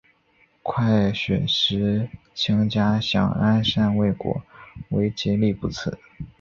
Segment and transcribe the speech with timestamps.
[0.63, 4.41] 快雪时晴佳想安善未果
[4.89, 5.99] 为结力不次。